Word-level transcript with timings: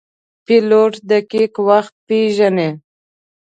پیلوټ 0.45 0.93
دقیق 1.09 1.53
وخت 1.69 1.93
پیژني. 2.07 2.69